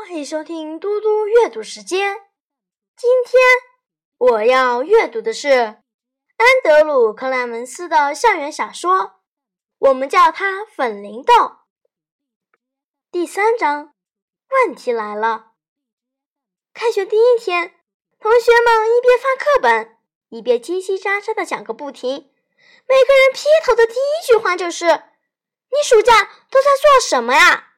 [0.00, 2.16] 欢迎收听嘟嘟阅读时间。
[2.96, 3.38] 今天
[4.16, 5.82] 我要阅读的是安
[6.64, 9.20] 德鲁·克莱门斯的校园小说，
[9.78, 11.34] 我们叫它《粉铃豆》。
[13.12, 13.94] 第三章，
[14.48, 15.52] 问题来了。
[16.72, 17.74] 开学第一天，
[18.18, 19.98] 同学们一边翻课本，
[20.30, 22.32] 一边叽叽喳喳的讲个不停。
[22.88, 24.86] 每个人劈头的第一句话就是
[25.68, 27.74] ：“你暑假都在做什么呀？”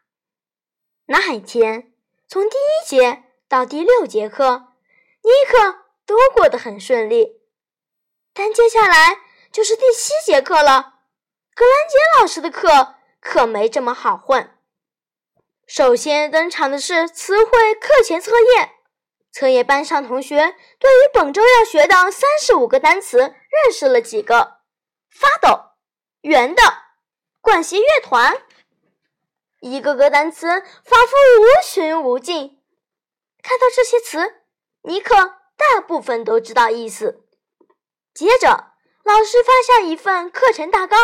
[1.07, 1.92] 那一天，
[2.33, 4.69] 从第一节到第六节课，
[5.21, 7.43] 尼克都过得很顺利。
[8.33, 9.19] 但接下来
[9.53, 10.95] 就是第七节课了，
[11.55, 14.51] 格兰杰老师的课可没这么好混。
[15.67, 18.77] 首先登场的是词汇课前测验，
[19.31, 24.61] 测验班上同学对于本周要学的三十五个单词认识了几个？
[25.11, 25.73] 发抖，
[26.23, 26.63] 圆的，
[27.43, 28.41] 管弦乐团。
[29.63, 32.61] 一个个单词仿佛无穷无尽。
[33.43, 34.43] 看到这些词，
[34.83, 35.15] 尼克
[35.57, 37.25] 大部分都知道意思。
[38.13, 38.73] 接着，
[39.05, 40.99] 老师发下一份课程大纲，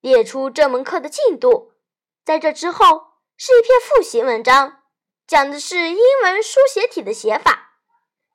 [0.00, 1.72] 列出这门课的进度。
[2.24, 2.86] 在这之后
[3.36, 4.78] 是一篇复习文章，
[5.26, 7.72] 讲的是英文书写体的写法。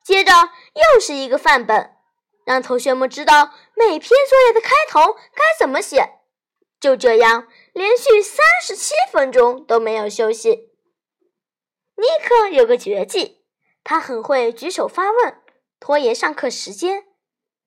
[0.04, 1.96] 接着又是一个范本，
[2.46, 6.20] 让同学们知道每篇作业的开头该怎么写。
[6.80, 7.46] 就这样，
[7.80, 10.50] 连续三十七分钟都没有休息。
[11.96, 13.42] 尼克有个绝技，
[13.82, 15.42] 他很会举手发问，
[15.80, 17.06] 拖延上课时间，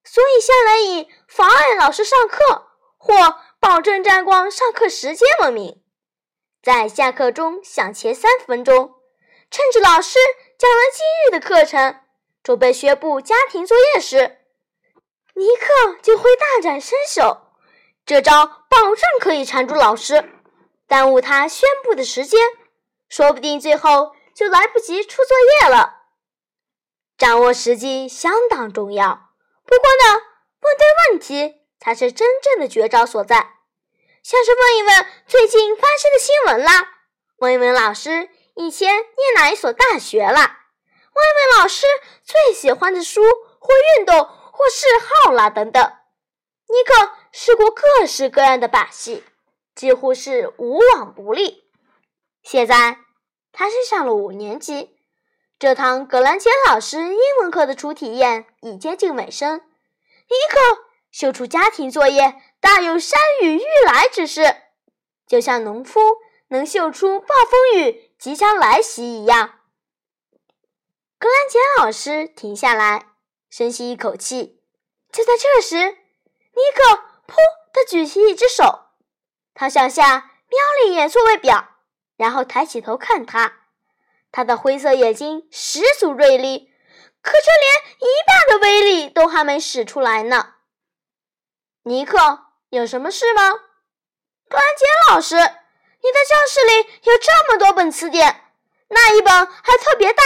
[0.03, 5.83] 所以向来以妨碍老师上课或保证占光上课时间闻名。
[6.61, 8.93] 在下课钟响前三分钟，
[9.49, 10.19] 趁着老师
[10.59, 12.01] 讲完今日的课程，
[12.43, 14.37] 准备宣布家庭作业时，
[15.33, 17.42] 尼克就会大展身手。
[18.05, 20.29] 这招保证可以缠住老师，
[20.87, 22.37] 耽误他宣布的时间，
[23.07, 26.01] 说不定最后就来不及出作业了。
[27.17, 29.29] 掌握时机相当重要，
[29.65, 30.21] 不过呢，
[30.61, 33.53] 问对问题才是真正的绝招所在。
[34.21, 36.89] 像是问一问最近发生的新闻啦，
[37.37, 40.59] 问一问老师以前念哪一所大学啦，
[41.13, 41.85] 问一问老师
[42.25, 43.21] 最喜欢的书
[43.59, 44.85] 或运动或嗜
[45.23, 45.81] 好啦，等等。
[46.67, 47.11] 尼克。
[47.35, 49.23] 试过各式各样的把戏，
[49.73, 51.63] 几乎是无往不利。
[52.43, 52.99] 现在
[53.51, 54.95] 他是上了五年级，
[55.57, 59.57] 这堂格兰杰老师英文课的初体验已接近尾声。
[59.57, 64.55] 尼克秀出家庭作业大有山雨欲来之势，
[65.25, 65.99] 就像农夫
[66.49, 69.59] 能秀出暴风雨即将来袭一样。
[71.17, 73.07] 格兰杰老师停下来，
[73.49, 74.61] 深吸一口气。
[75.11, 77.12] 就在这时，尼克。
[77.27, 77.35] 噗！
[77.73, 78.85] 他举起一只手，
[79.55, 80.03] 他向下
[80.47, 81.69] 瞄了一眼座位表，
[82.17, 83.53] 然后抬起头看他。
[84.31, 86.71] 他的灰色眼睛十足锐利，
[87.21, 90.53] 可却连一半的威力都还没使出来呢。
[91.83, 93.51] 尼克，有什么事吗？
[94.49, 98.43] 格兰杰老师，你的教室里有这么多本词典，
[98.89, 100.23] 那一本还特别大，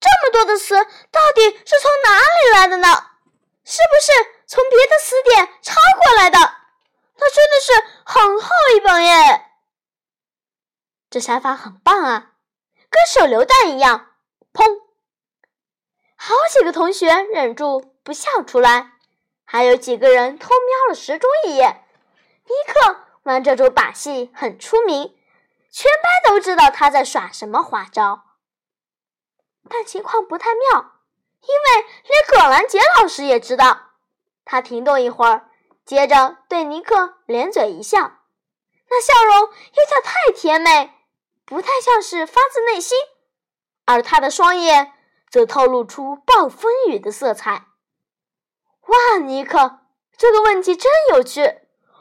[0.00, 0.74] 这么多的词
[1.10, 2.88] 到底是从哪里来的呢？
[3.64, 4.36] 是不是？
[4.48, 5.48] 从别的词典
[6.06, 6.38] 过来的，
[7.16, 7.72] 那真的是
[8.04, 9.50] 很厚一本耶！
[11.10, 12.34] 这想法很棒啊，
[12.88, 14.14] 跟手榴弹一样，
[14.52, 14.82] 砰！
[16.14, 18.92] 好几个同学忍住不笑出来，
[19.44, 21.84] 还有几个人偷瞄了时钟一眼。
[22.44, 25.18] 尼克玩这种把戏很出名，
[25.72, 28.22] 全班都知道他在耍什么花招。
[29.68, 31.00] 但情况不太妙，
[31.40, 33.90] 因为连葛兰杰老师也知道。
[34.44, 35.45] 他停顿一会儿，
[35.86, 37.98] 接着对尼克咧嘴一笑，
[38.90, 40.92] 那笑容有点太甜美，
[41.44, 42.98] 不太像是发自内心，
[43.84, 44.92] 而他的双眼
[45.30, 47.68] 则透露出暴风雨的色彩。
[48.88, 49.78] 哇，尼克，
[50.16, 51.60] 这个问题真有趣，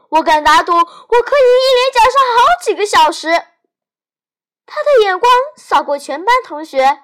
[0.09, 3.29] 我敢打赌，我可以一连讲上好几个小时。
[4.65, 7.03] 他的眼光扫过全班同学，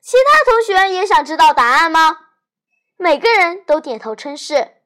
[0.00, 2.18] 其他同学也想知道答案吗？
[2.96, 4.81] 每个人都点头称是，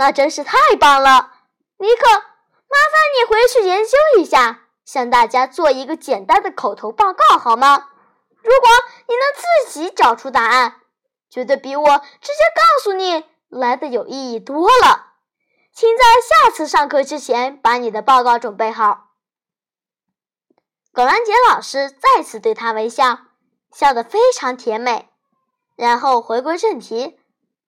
[0.00, 1.30] 那真是太棒了，
[1.76, 2.08] 尼克！
[2.08, 7.90] 麻烦你回去研究一下，向大家做一个简单的口头报告好吗？
[8.42, 8.70] 如果
[9.06, 10.80] 你能自己找出答案，
[11.28, 11.84] 绝对比我
[12.22, 15.08] 直接告诉你来的有意义多了。
[15.74, 19.08] 请在下次上课之前把你的报告准备好。
[20.94, 23.18] 葛兰杰老师再次对他微笑，
[23.70, 25.10] 笑得非常甜美，
[25.76, 27.20] 然后回归正题。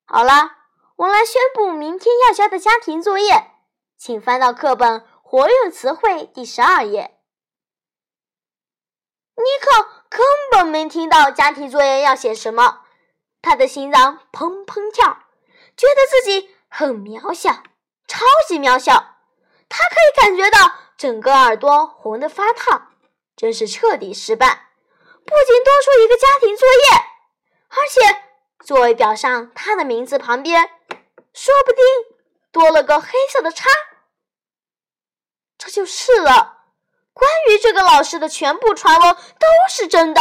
[0.07, 0.62] 好了，
[0.97, 3.51] 我来宣布明天要交的家庭作业，
[3.97, 7.19] 请翻到课本活用词汇第十二页。
[9.37, 12.83] 尼克根本没听到家庭作业要写什么，
[13.41, 15.19] 他的心脏砰砰跳，
[15.77, 17.63] 觉得自己很渺小，
[18.07, 19.17] 超级渺小。
[19.69, 22.93] 他可以感觉到整个耳朵红得发烫，
[23.35, 24.69] 真是彻底失败。
[25.25, 26.99] 不仅多出一个家庭作业，
[27.71, 28.23] 而且
[28.63, 30.71] 座位表上他的名字旁边，
[31.33, 31.85] 说不定
[32.51, 33.69] 多了个黑色的叉。
[35.59, 36.65] 这就是了。
[37.13, 40.21] 关于这个老师的全部传闻都是真的。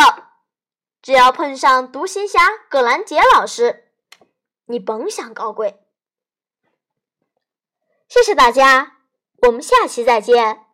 [1.01, 3.91] 只要碰上独行侠葛兰杰老师，
[4.65, 5.79] 你甭想高贵。
[8.07, 8.97] 谢谢大家，
[9.43, 10.65] 我们下期再见。